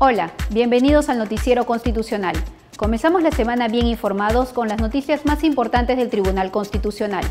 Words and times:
Hola, 0.00 0.32
bienvenidos 0.50 1.08
al 1.08 1.18
Noticiero 1.18 1.66
Constitucional. 1.66 2.36
Comenzamos 2.76 3.20
la 3.20 3.32
semana 3.32 3.66
bien 3.66 3.84
informados 3.88 4.50
con 4.50 4.68
las 4.68 4.80
noticias 4.80 5.26
más 5.26 5.42
importantes 5.42 5.96
del 5.96 6.08
Tribunal 6.08 6.52
Constitucional. 6.52 7.24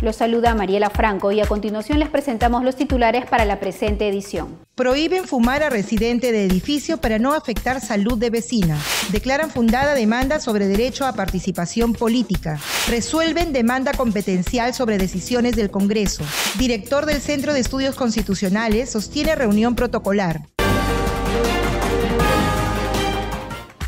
Los 0.00 0.16
saluda 0.16 0.54
Mariela 0.54 0.88
Franco 0.88 1.32
y 1.32 1.42
a 1.42 1.46
continuación 1.46 1.98
les 1.98 2.08
presentamos 2.08 2.64
los 2.64 2.76
titulares 2.76 3.26
para 3.26 3.44
la 3.44 3.60
presente 3.60 4.08
edición. 4.08 4.58
Prohíben 4.74 5.24
fumar 5.24 5.62
a 5.62 5.68
residente 5.68 6.32
de 6.32 6.46
edificio 6.46 6.96
para 6.96 7.18
no 7.18 7.34
afectar 7.34 7.82
salud 7.82 8.16
de 8.16 8.30
vecina. 8.30 8.78
Declaran 9.12 9.50
fundada 9.50 9.92
demanda 9.94 10.40
sobre 10.40 10.66
derecho 10.66 11.04
a 11.04 11.12
participación 11.12 11.92
política. 11.92 12.58
Resuelven 12.88 13.52
demanda 13.52 13.92
competencial 13.92 14.72
sobre 14.72 14.96
decisiones 14.96 15.56
del 15.56 15.70
Congreso. 15.70 16.24
Director 16.58 17.04
del 17.04 17.20
Centro 17.20 17.52
de 17.52 17.60
Estudios 17.60 17.96
Constitucionales 17.96 18.88
sostiene 18.88 19.34
reunión 19.34 19.74
protocolar. 19.74 20.40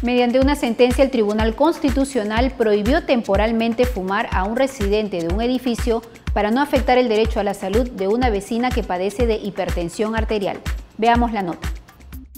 Mediante 0.02 0.40
una 0.40 0.56
sentencia, 0.56 1.02
el 1.02 1.10
Tribunal 1.10 1.54
Constitucional 1.54 2.52
prohibió 2.52 3.04
temporalmente 3.04 3.86
fumar 3.86 4.28
a 4.30 4.44
un 4.44 4.56
residente 4.56 5.22
de 5.22 5.32
un 5.32 5.40
edificio 5.40 6.02
para 6.34 6.50
no 6.50 6.60
afectar 6.60 6.98
el 6.98 7.08
derecho 7.08 7.40
a 7.40 7.44
la 7.44 7.54
salud 7.54 7.90
de 7.90 8.06
una 8.06 8.28
vecina 8.28 8.70
que 8.70 8.82
padece 8.82 9.26
de 9.26 9.36
hipertensión 9.36 10.14
arterial. 10.14 10.60
Veamos 10.98 11.32
la 11.32 11.42
nota. 11.42 11.75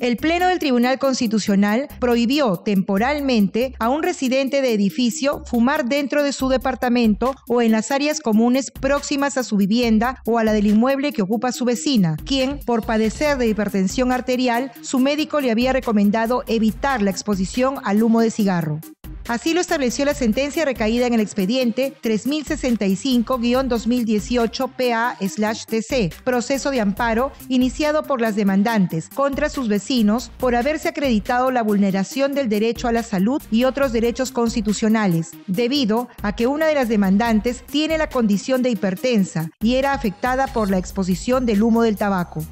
El 0.00 0.16
Pleno 0.16 0.46
del 0.46 0.60
Tribunal 0.60 1.00
Constitucional 1.00 1.88
prohibió 1.98 2.58
temporalmente 2.58 3.74
a 3.80 3.88
un 3.88 4.04
residente 4.04 4.62
de 4.62 4.72
edificio 4.72 5.42
fumar 5.44 5.86
dentro 5.86 6.22
de 6.22 6.32
su 6.32 6.48
departamento 6.48 7.34
o 7.48 7.62
en 7.62 7.72
las 7.72 7.90
áreas 7.90 8.20
comunes 8.20 8.70
próximas 8.70 9.36
a 9.36 9.42
su 9.42 9.56
vivienda 9.56 10.22
o 10.24 10.38
a 10.38 10.44
la 10.44 10.52
del 10.52 10.68
inmueble 10.68 11.12
que 11.12 11.22
ocupa 11.22 11.50
su 11.50 11.64
vecina, 11.64 12.16
quien, 12.24 12.60
por 12.60 12.86
padecer 12.86 13.38
de 13.38 13.48
hipertensión 13.48 14.12
arterial, 14.12 14.70
su 14.82 15.00
médico 15.00 15.40
le 15.40 15.50
había 15.50 15.72
recomendado 15.72 16.44
evitar 16.46 17.02
la 17.02 17.10
exposición 17.10 17.76
al 17.82 18.02
humo 18.02 18.20
de 18.20 18.30
cigarro. 18.30 18.80
Así 19.28 19.52
lo 19.52 19.60
estableció 19.60 20.06
la 20.06 20.14
sentencia 20.14 20.64
recaída 20.64 21.06
en 21.06 21.12
el 21.12 21.20
expediente 21.20 21.94
3065-2018 22.02 24.70
PA-TC, 24.70 26.14
proceso 26.24 26.70
de 26.70 26.80
amparo 26.80 27.30
iniciado 27.48 28.04
por 28.04 28.22
las 28.22 28.36
demandantes 28.36 29.10
contra 29.10 29.50
sus 29.50 29.68
vecinos 29.68 30.30
por 30.38 30.56
haberse 30.56 30.88
acreditado 30.88 31.50
la 31.50 31.62
vulneración 31.62 32.32
del 32.32 32.48
derecho 32.48 32.88
a 32.88 32.92
la 32.92 33.02
salud 33.02 33.42
y 33.50 33.64
otros 33.64 33.92
derechos 33.92 34.32
constitucionales, 34.32 35.32
debido 35.46 36.08
a 36.22 36.34
que 36.34 36.46
una 36.46 36.66
de 36.66 36.74
las 36.74 36.88
demandantes 36.88 37.62
tiene 37.70 37.98
la 37.98 38.08
condición 38.08 38.62
de 38.62 38.70
hipertensa 38.70 39.50
y 39.60 39.74
era 39.74 39.92
afectada 39.92 40.46
por 40.46 40.70
la 40.70 40.78
exposición 40.78 41.44
del 41.44 41.62
humo 41.62 41.82
del 41.82 41.96
tabaco. 41.96 42.46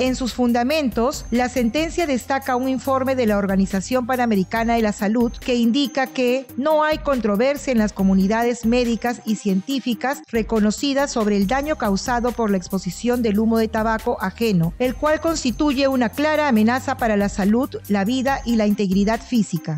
En 0.00 0.16
sus 0.16 0.32
fundamentos, 0.32 1.26
la 1.30 1.50
sentencia 1.50 2.06
destaca 2.06 2.56
un 2.56 2.70
informe 2.70 3.14
de 3.14 3.26
la 3.26 3.36
Organización 3.36 4.06
Panamericana 4.06 4.76
de 4.76 4.80
la 4.80 4.94
Salud 4.94 5.30
que 5.30 5.56
indica 5.56 6.06
que 6.06 6.46
no 6.56 6.84
hay 6.84 6.96
controversia 6.96 7.70
en 7.70 7.76
las 7.76 7.92
comunidades 7.92 8.64
médicas 8.64 9.20
y 9.26 9.36
científicas 9.36 10.22
reconocidas 10.32 11.12
sobre 11.12 11.36
el 11.36 11.46
daño 11.46 11.76
causado 11.76 12.32
por 12.32 12.50
la 12.50 12.56
exposición 12.56 13.20
del 13.20 13.38
humo 13.38 13.58
de 13.58 13.68
tabaco 13.68 14.16
ajeno, 14.22 14.72
el 14.78 14.94
cual 14.94 15.20
constituye 15.20 15.86
una 15.86 16.08
clara 16.08 16.48
amenaza 16.48 16.96
para 16.96 17.18
la 17.18 17.28
salud, 17.28 17.68
la 17.88 18.06
vida 18.06 18.40
y 18.46 18.56
la 18.56 18.66
integridad 18.66 19.20
física. 19.20 19.76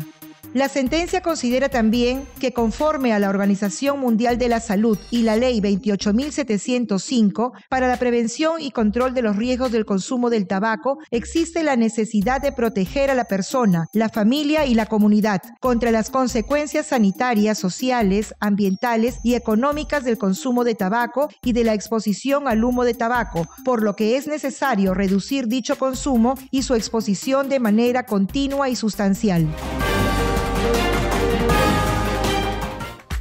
La 0.53 0.69
sentencia 0.69 1.21
considera 1.21 1.67
también 1.67 2.27
que 2.39 2.53
conforme 2.53 3.11
a 3.11 3.17
la 3.17 3.29
Organización 3.29 3.99
Mundial 3.99 4.37
de 4.37 4.49
la 4.49 4.59
Salud 4.59 4.99
y 5.09 5.23
la 5.23 5.35
Ley 5.35 5.59
28.705 5.59 7.53
para 7.69 7.87
la 7.87 7.97
prevención 7.97 8.61
y 8.61 8.69
control 8.69 9.15
de 9.15 9.23
los 9.23 9.35
riesgos 9.35 9.71
del 9.71 9.87
consumo 9.87 10.29
del 10.29 10.45
tabaco, 10.45 10.99
existe 11.09 11.63
la 11.63 11.75
necesidad 11.75 12.39
de 12.39 12.51
proteger 12.51 13.09
a 13.09 13.15
la 13.15 13.25
persona, 13.25 13.87
la 13.93 14.09
familia 14.09 14.67
y 14.67 14.75
la 14.75 14.85
comunidad 14.85 15.41
contra 15.59 15.89
las 15.89 16.11
consecuencias 16.11 16.85
sanitarias, 16.85 17.57
sociales, 17.57 18.35
ambientales 18.39 19.21
y 19.23 19.33
económicas 19.33 20.03
del 20.03 20.19
consumo 20.19 20.63
de 20.63 20.75
tabaco 20.75 21.29
y 21.43 21.53
de 21.53 21.63
la 21.63 21.73
exposición 21.73 22.47
al 22.47 22.63
humo 22.63 22.83
de 22.83 22.93
tabaco, 22.93 23.47
por 23.65 23.81
lo 23.81 23.95
que 23.95 24.17
es 24.17 24.27
necesario 24.27 24.93
reducir 24.93 25.47
dicho 25.47 25.79
consumo 25.79 26.35
y 26.51 26.61
su 26.61 26.75
exposición 26.75 27.49
de 27.49 27.59
manera 27.59 28.05
continua 28.05 28.69
y 28.69 28.75
sustancial. 28.75 29.47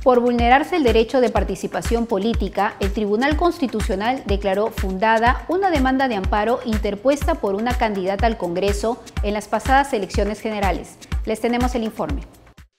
Por 0.02 0.18
vulnerarse 0.18 0.74
el 0.74 0.82
derecho 0.82 1.20
de 1.20 1.30
participación 1.30 2.06
política, 2.06 2.74
el 2.80 2.92
Tribunal 2.92 3.36
Constitucional 3.36 4.24
declaró 4.26 4.72
fundada 4.72 5.44
una 5.46 5.70
demanda 5.70 6.08
de 6.08 6.16
amparo 6.16 6.58
interpuesta 6.64 7.36
por 7.36 7.54
una 7.54 7.78
candidata 7.78 8.26
al 8.26 8.36
Congreso 8.36 9.00
en 9.22 9.32
las 9.32 9.46
pasadas 9.46 9.92
elecciones 9.92 10.40
generales. 10.40 10.98
Les 11.24 11.40
tenemos 11.40 11.76
el 11.76 11.84
informe. 11.84 12.22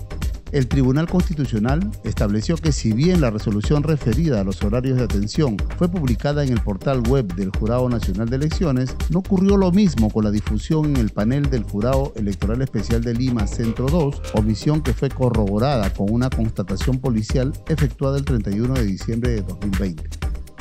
El 0.52 0.68
Tribunal 0.68 1.08
Constitucional 1.08 1.91
estableció 2.06 2.56
que 2.56 2.72
si 2.72 2.94
bien 2.94 3.19
la 3.19 3.30
resolución 3.30 3.84
referida 3.84 4.40
a 4.40 4.44
los 4.46 4.63
horarios 4.63 4.97
de 4.97 5.03
atención 5.03 5.58
fue 5.78 5.90
publicada 5.90 6.44
en 6.44 6.53
el 6.53 6.62
portal 6.62 7.02
web 7.08 7.34
del 7.35 7.50
Jurado 7.50 7.90
Nacional 7.90 8.30
de 8.30 8.38
Elecciones, 8.38 8.96
no 9.09 9.19
ocurrió 9.19 9.57
lo 9.57 9.72
mismo 9.72 10.09
con 10.09 10.24
la 10.24 10.31
difusión 10.31 10.86
en 10.86 10.98
el 10.98 11.10
panel 11.10 11.50
del 11.50 11.63
Jurado 11.63 12.13
Electoral 12.16 12.62
Especial 12.62 13.04
de 13.04 13.13
Lima 13.13 13.45
Centro 13.45 13.88
2, 13.88 14.22
omisión 14.36 14.81
que 14.81 14.94
fue 14.94 15.10
corroborada 15.10 15.94
con 15.94 16.12
una 16.12 16.30
constatación 16.30 17.00
policial 17.00 17.51
efectuada 17.68 18.18
el 18.18 18.25
31 18.25 18.74
de 18.74 18.86
diciembre 18.86 19.31
de 19.31 19.42
2020. 19.42 20.17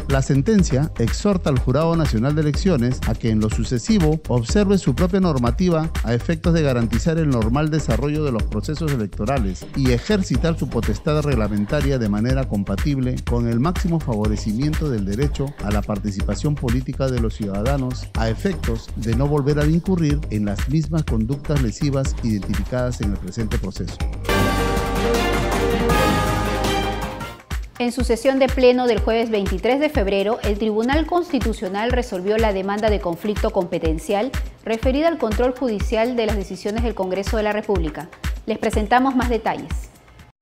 La 0.08 0.22
sentencia 0.22 0.92
exhorta 0.98 1.50
al 1.50 1.58
Jurado 1.58 1.96
Nacional 1.96 2.36
de 2.36 2.42
Elecciones 2.42 3.00
a 3.08 3.14
que 3.14 3.30
en 3.30 3.40
lo 3.40 3.50
sucesivo 3.50 4.20
observe 4.28 4.78
su 4.78 4.94
propia 4.94 5.18
normativa 5.18 5.90
a 6.04 6.14
efectos 6.14 6.54
de 6.54 6.62
garantizar 6.62 7.18
el 7.18 7.28
normal 7.28 7.70
desarrollo 7.70 8.22
de 8.22 8.30
los 8.30 8.44
procesos 8.44 8.92
electorales 8.92 9.66
y 9.74 9.90
ejercitar 9.90 10.56
su 10.56 10.68
potestad 10.68 11.22
reglamentaria 11.22 11.98
de 11.98 12.08
manera 12.08 12.48
compatible 12.48 13.16
con 13.28 13.48
el 13.48 13.58
máximo 13.58 13.98
favorecimiento 13.98 14.88
del 14.88 15.04
derecho 15.04 15.46
a 15.64 15.72
la 15.72 15.82
participación 15.82 16.54
política 16.54 17.08
de 17.08 17.20
los 17.20 17.34
ciudadanos 17.34 18.06
a 18.14 18.28
efectos 18.28 18.88
de 18.94 19.16
no 19.16 19.26
volver 19.26 19.58
a 19.58 19.66
incurrir 19.66 20.20
en 20.30 20.44
las 20.44 20.68
mismas 20.68 21.02
conductas 21.02 21.62
lesivas 21.62 22.14
identificadas 22.22 23.00
en 23.00 23.10
el 23.10 23.18
presente 23.18 23.58
proceso. 23.58 23.96
En 27.78 27.92
su 27.92 28.04
sesión 28.04 28.38
de 28.38 28.48
pleno 28.48 28.86
del 28.86 29.00
jueves 29.00 29.28
23 29.28 29.78
de 29.80 29.90
febrero, 29.90 30.38
el 30.44 30.56
Tribunal 30.56 31.04
Constitucional 31.04 31.90
resolvió 31.90 32.38
la 32.38 32.54
demanda 32.54 32.88
de 32.88 33.00
conflicto 33.00 33.50
competencial 33.50 34.32
referida 34.64 35.08
al 35.08 35.18
control 35.18 35.54
judicial 35.54 36.16
de 36.16 36.24
las 36.24 36.36
decisiones 36.36 36.84
del 36.84 36.94
Congreso 36.94 37.36
de 37.36 37.42
la 37.42 37.52
República. 37.52 38.08
Les 38.46 38.56
presentamos 38.56 39.14
más 39.14 39.28
detalles. 39.28 39.68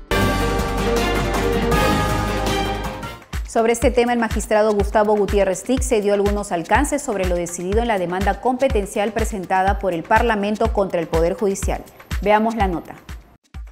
Sobre 3.52 3.74
este 3.74 3.90
tema, 3.90 4.14
el 4.14 4.18
magistrado 4.18 4.72
Gustavo 4.72 5.14
Gutiérrez 5.14 5.62
Tic 5.62 5.82
se 5.82 6.00
dio 6.00 6.14
algunos 6.14 6.52
alcances 6.52 7.02
sobre 7.02 7.26
lo 7.26 7.34
decidido 7.34 7.82
en 7.82 7.88
la 7.88 7.98
demanda 7.98 8.40
competencial 8.40 9.12
presentada 9.12 9.78
por 9.78 9.92
el 9.92 10.04
Parlamento 10.04 10.72
contra 10.72 11.00
el 11.00 11.06
Poder 11.06 11.34
Judicial. 11.34 11.84
Veamos 12.22 12.54
la 12.54 12.66
nota. 12.66 12.94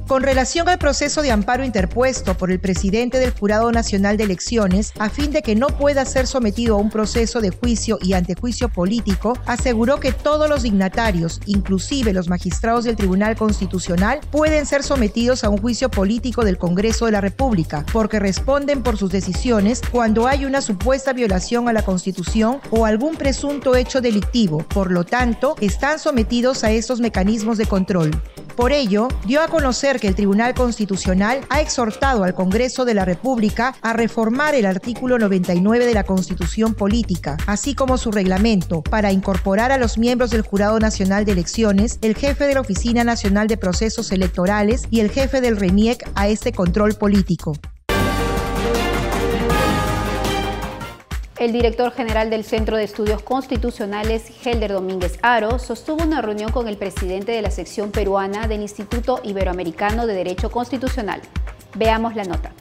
Con 0.08 0.24
relación 0.24 0.70
al 0.70 0.78
proceso 0.78 1.22
de 1.22 1.32
amparo 1.32 1.66
interpuesto 1.66 2.38
por 2.38 2.50
el 2.50 2.62
presidente 2.62 3.20
del 3.20 3.32
Jurado 3.32 3.74
Nacional 3.74 4.16
de 4.16 4.24
Elecciones, 4.24 4.94
a 5.00 5.10
fin 5.10 5.32
de 5.32 5.42
que 5.42 5.54
no 5.54 5.68
pueda 5.68 6.06
ser 6.06 6.28
sometido 6.28 6.76
a 6.76 6.78
un 6.78 6.90
proceso 6.90 7.42
de 7.42 7.50
juicio 7.50 8.00
y 8.02 8.14
antejuicio 8.14 8.70
político, 8.70 9.38
aseguró 9.46 10.00
que 10.00 10.14
todos 10.14 10.48
los 10.48 10.64
dignatarios, 10.64 11.42
inclusive 11.46 12.14
los 12.14 12.30
magistrados 12.30 12.86
del 12.86 12.96
Tribunal 12.96 13.36
Constitucional, 13.36 14.22
pueden 14.32 14.66
ser 14.66 14.82
sometidos 14.82 15.44
a 15.44 15.50
un 15.50 15.58
juicio 15.58 15.92
político 15.92 16.46
del 16.46 16.58
Congreso 16.58 17.06
de 17.06 17.12
la 17.12 17.20
República, 17.20 17.86
porque 17.92 18.20
responden 18.20 18.84
por 18.84 18.96
sus 18.96 19.12
decisiones 19.12 19.82
cuando 19.92 20.26
hay 20.26 20.46
una 20.46 20.62
supuesta 20.62 21.12
violación 21.12 21.68
a 21.68 21.74
la 21.74 21.84
Constitución 21.84 22.62
o 22.70 22.86
algún 22.86 23.18
presunto 23.18 23.76
hecho 23.76 24.00
delictivo. 24.00 24.60
Por 24.60 24.90
lo 24.90 25.04
tanto, 25.04 25.58
están 25.60 26.00
sometidos 26.00 26.64
a 26.64 26.72
estos 26.72 27.02
mecanismos 27.02 27.58
de 27.58 27.66
control. 27.66 28.12
Por 28.58 28.72
ello, 28.72 29.08
dio 29.28 29.44
a 29.44 29.50
conocer 29.50 30.00
que 30.00 30.08
el 30.08 30.16
Tribunal 30.16 30.56
Constitucional 30.56 31.42
ha 31.50 31.62
exhortado 31.62 32.24
al 32.24 32.34
Congreso 32.34 32.86
de 32.86 32.96
la 32.96 33.06
República 33.06 33.76
a 33.84 33.94
reformar 33.94 34.56
el 34.56 34.66
artículo 34.66 35.20
99 35.20 35.86
de 35.86 35.94
la 35.94 36.06
Constitución 36.06 36.74
Política, 36.74 37.38
así 37.46 37.76
como 37.76 38.00
su 38.00 38.12
reglamento, 38.12 38.82
para 38.82 39.12
incorporar 39.12 39.72
a 39.72 39.78
los 39.78 40.00
miembros 40.00 40.32
del 40.32 40.42
Jurado 40.42 40.80
Nacional 40.80 41.24
de 41.24 41.34
Elecciones, 41.34 42.00
el 42.02 42.16
jefe 42.16 42.48
de 42.48 42.56
la 42.56 42.62
Oficina 42.62 43.04
Nacional 43.04 43.48
de 43.48 43.58
Procesos 43.58 44.12
Electorales 44.12 44.88
y 44.90 45.02
el 45.02 45.12
jefe 45.12 45.40
del 45.40 45.58
RENIEC 45.58 46.10
a 46.16 46.28
este 46.28 46.52
control 46.52 46.96
político. 46.96 47.54
El 51.40 51.52
director 51.52 51.92
general 51.92 52.32
del 52.32 52.44
Centro 52.44 52.78
de 52.78 52.84
Estudios 52.84 53.22
Constitucionales, 53.22 54.32
Helder 54.44 54.74
Domínguez 54.74 55.20
Aro, 55.22 55.60
sostuvo 55.60 56.04
una 56.04 56.20
reunión 56.20 56.52
con 56.52 56.68
el 56.68 56.78
presidente 56.78 57.32
de 57.32 57.44
la 57.44 57.52
sección 57.52 57.92
peruana 57.92 58.48
del 58.48 58.62
Instituto 58.62 59.20
Iberoamericano 59.24 60.08
de 60.08 60.16
Derecho 60.16 60.50
Constitucional. 60.50 61.22
Veamos 61.76 62.16
la 62.16 62.24
nota. 62.24 62.54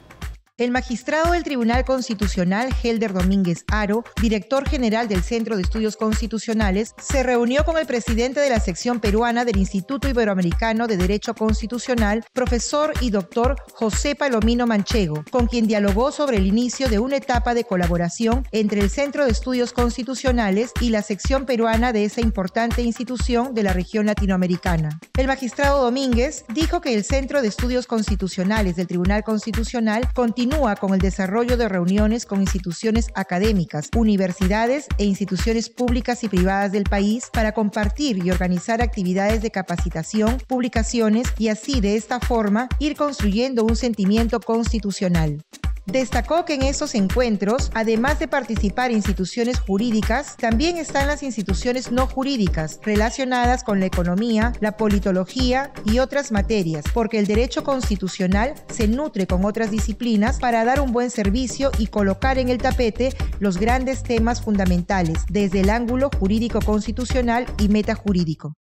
El 0.59 0.71
magistrado 0.71 1.33
del 1.33 1.43
Tribunal 1.43 1.85
Constitucional, 1.85 2.69
Helder 2.81 3.13
Domínguez 3.13 3.63
Aro, 3.67 4.03
director 4.19 4.67
general 4.67 5.07
del 5.07 5.21
Centro 5.21 5.55
de 5.55 5.61
Estudios 5.61 5.95
Constitucionales, 5.95 6.95
se 6.99 7.21
reunió 7.21 7.63
con 7.63 7.77
el 7.77 7.85
presidente 7.85 8.39
de 8.39 8.49
la 8.49 8.59
sección 8.59 8.99
peruana 8.99 9.45
del 9.45 9.57
Instituto 9.57 10.09
Iberoamericano 10.09 10.87
de 10.87 10.97
Derecho 10.97 11.35
Constitucional, 11.35 12.25
profesor 12.33 12.91
y 13.01 13.11
doctor 13.11 13.55
José 13.71 14.15
Palomino 14.15 14.65
Manchego, 14.65 15.23
con 15.29 15.45
quien 15.45 15.67
dialogó 15.67 16.11
sobre 16.11 16.37
el 16.37 16.47
inicio 16.47 16.89
de 16.89 16.97
una 16.97 17.17
etapa 17.17 17.53
de 17.53 17.63
colaboración 17.63 18.43
entre 18.51 18.81
el 18.81 18.89
Centro 18.89 19.25
de 19.25 19.33
Estudios 19.33 19.73
Constitucionales 19.73 20.71
y 20.81 20.89
la 20.89 21.03
sección 21.03 21.45
peruana 21.45 21.93
de 21.93 22.05
esa 22.05 22.21
importante 22.21 22.81
institución 22.81 23.53
de 23.53 23.61
la 23.61 23.73
región 23.73 24.07
latinoamericana. 24.07 24.99
El 25.19 25.27
magistrado 25.27 25.83
Domínguez 25.83 26.45
dijo 26.51 26.81
que 26.81 26.95
el 26.95 27.03
Centro 27.03 27.43
de 27.43 27.47
Estudios 27.47 27.85
Constitucionales 27.85 28.75
del 28.75 28.87
Tribunal 28.87 29.23
Constitucional 29.23 30.11
continúa 30.15 30.46
continúa 30.47 30.77
con 30.77 30.93
el 30.93 31.01
desarrollo 31.01 31.57
de 31.57 31.67
reuniones 31.67 32.25
con 32.25 32.39
instituciones 32.39 33.09
académicas, 33.15 33.89
universidades 33.97 34.87
e 34.97 35.03
instituciones 35.03 35.69
públicas 35.69 36.23
y 36.23 36.29
privadas 36.29 36.71
del 36.71 36.85
país 36.85 37.29
para 37.33 37.51
compartir 37.51 38.25
y 38.25 38.31
organizar 38.31 38.81
actividades 38.81 39.41
de 39.41 39.51
capacitación, 39.51 40.37
publicaciones 40.47 41.27
y 41.37 41.49
así 41.49 41.81
de 41.81 41.97
esta 41.97 42.21
forma 42.21 42.69
ir 42.79 42.95
construyendo 42.95 43.65
un 43.65 43.75
sentimiento 43.75 44.39
constitucional. 44.39 45.41
Destacó 45.87 46.43
que 46.43 46.55
en 46.55 46.63
esos 46.63 46.95
encuentros, 46.95 47.71
además 47.73 48.19
de 48.19 48.27
participar 48.27 48.91
instituciones 48.91 49.57
jurídicas, 49.61 50.35
también 50.35 50.75
están 50.75 51.07
las 51.07 51.23
instituciones 51.23 51.93
no 51.93 52.07
jurídicas 52.07 52.81
relacionadas 52.83 53.63
con 53.63 53.79
la 53.79 53.85
economía, 53.85 54.51
la 54.59 54.75
politología 54.75 55.71
y 55.85 55.99
otras 55.99 56.33
materias, 56.33 56.83
porque 56.93 57.19
el 57.19 57.25
derecho 57.25 57.63
constitucional 57.63 58.53
se 58.69 58.89
nutre 58.89 59.27
con 59.27 59.45
otras 59.45 59.71
disciplinas 59.71 60.39
para 60.39 60.65
dar 60.65 60.81
un 60.81 60.91
buen 60.91 61.09
servicio 61.09 61.71
y 61.77 61.87
colocar 61.87 62.37
en 62.37 62.49
el 62.49 62.57
tapete 62.57 63.13
los 63.39 63.57
grandes 63.57 64.03
temas 64.03 64.41
fundamentales 64.41 65.23
desde 65.29 65.61
el 65.61 65.69
ángulo 65.69 66.09
jurídico 66.19 66.59
constitucional 66.59 67.45
y 67.59 67.69
metajurídico. 67.69 68.57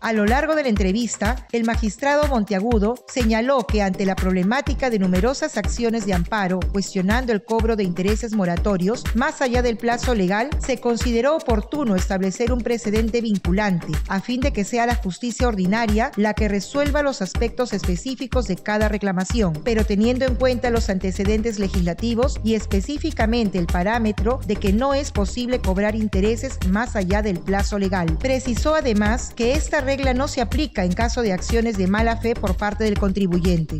A 0.04 0.12
lo 0.12 0.26
largo 0.26 0.54
de 0.54 0.64
la 0.64 0.68
entrevista, 0.68 1.46
el 1.50 1.64
magistrado 1.64 2.28
Monteagudo 2.28 2.94
señaló 3.08 3.66
que 3.66 3.80
ante 3.80 4.04
la 4.04 4.14
problemática 4.14 4.90
de 4.90 4.98
numerosas 4.98 5.56
acciones 5.56 6.04
de 6.04 6.12
amparo 6.12 6.60
cuestionando 6.72 7.32
el 7.32 7.42
cobro 7.42 7.74
de 7.74 7.84
intereses 7.84 8.34
moratorios, 8.34 9.02
más 9.14 9.40
allá 9.40 9.62
del 9.62 9.78
plazo 9.78 10.14
legal, 10.14 10.50
se 10.58 10.78
consideró 10.78 11.36
oportuno 11.36 11.96
establecer 11.96 12.52
un 12.52 12.60
precedente 12.60 13.22
vinculante 13.22 13.94
a 14.08 14.20
fin 14.20 14.42
de 14.42 14.52
que 14.52 14.64
sea 14.64 14.84
la 14.84 14.96
justicia 14.96 15.48
ordinaria 15.48 16.10
la 16.16 16.34
que 16.34 16.48
resuelva 16.48 17.02
los 17.02 17.22
aspectos 17.22 17.72
específicos 17.72 18.46
de 18.46 18.56
cada 18.56 18.90
reclamación, 18.90 19.54
pero 19.64 19.86
teniendo 19.86 20.26
en 20.26 20.34
cuenta 20.34 20.68
los 20.68 20.90
antecedentes 20.90 21.58
legislativos 21.58 22.40
y 22.44 22.56
específicamente 22.56 23.58
el 23.58 23.66
parámetro 23.66 24.38
de 24.46 24.56
que 24.56 24.74
no 24.74 24.92
es 24.92 25.12
posible 25.12 25.60
cobrar 25.60 25.94
intereses 25.94 26.58
más 26.68 26.94
allá 26.94 27.22
del 27.22 27.40
plazo 27.40 27.78
legal. 27.78 28.18
Precisó 28.20 28.74
además 28.74 29.32
que 29.34 29.54
esta 29.54 29.80
regla 29.80 29.93
regla 29.96 30.12
no 30.12 30.26
se 30.26 30.40
aplica 30.40 30.84
en 30.84 30.92
caso 30.92 31.22
de 31.22 31.32
acciones 31.32 31.78
de 31.78 31.86
mala 31.86 32.16
fe 32.16 32.34
por 32.34 32.56
parte 32.56 32.82
del 32.82 32.98
contribuyente. 32.98 33.78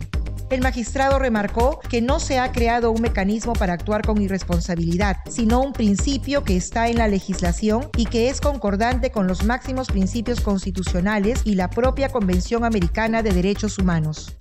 El 0.49 0.61
magistrado 0.61 1.19
remarcó 1.19 1.81
que 1.89 2.01
no 2.01 2.21
se 2.21 2.39
ha 2.39 2.53
creado 2.53 2.93
un 2.93 3.03
mecanismo 3.03 3.55
para 3.55 3.73
actuar 3.73 4.03
con 4.03 4.23
irresponsabilidad, 4.23 5.17
sino 5.29 5.61
un 5.61 5.73
principio 5.73 6.45
que 6.45 6.57
está 6.57 6.87
en 6.89 6.99
la 6.99 7.09
legislación 7.09 7.89
y 7.97 8.05
que 8.05 8.29
es 8.29 8.41
concordante 8.41 9.11
con 9.11 9.27
los 9.27 9.43
máximos 9.43 9.89
principios 9.89 10.41
constitucionales 10.41 11.41
y 11.45 11.57
la 11.57 11.69
propia 11.69 12.09
Convención 12.11 12.65
Americana 12.65 13.23
de 13.25 13.33
Derechos 13.33 13.79
Humanos. 13.79 14.37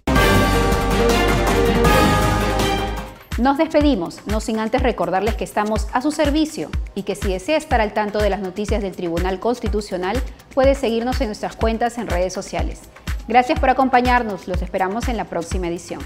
Nos 3.40 3.58
despedimos, 3.58 4.20
no 4.28 4.40
sin 4.40 4.60
antes 4.60 4.84
recordarles 4.84 5.34
que 5.34 5.44
estamos 5.44 5.88
a 5.92 6.02
su 6.02 6.12
servicio 6.12 6.70
y 6.94 7.02
que 7.02 7.16
si 7.16 7.30
desea 7.30 7.58
estar 7.58 7.82
al 7.82 7.92
tanto 7.92 8.20
de 8.20 8.30
las 8.30 8.42
noticias 8.42 8.84
del 8.84 8.96
Tribunal 8.96 9.40
Constitucional, 9.40 10.22
puede 10.54 10.76
seguirnos 10.76 11.20
en 11.20 11.28
nuestras 11.28 11.56
cuentas 11.56 11.98
en 11.98 12.08
redes 12.08 12.32
sociales. 12.32 12.82
Gracias 13.28 13.60
por 13.60 13.72
acompañarnos, 13.72 14.48
los 14.48 14.62
esperamos 14.62 15.08
en 15.08 15.18
la 15.18 15.26
próxima 15.26 15.68
edición. 15.68 16.00